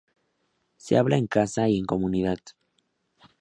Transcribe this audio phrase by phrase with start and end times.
[0.77, 2.39] Se habla en casa y en comunidad.